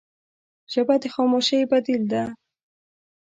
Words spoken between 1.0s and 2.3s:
د خاموشۍ بدیل ده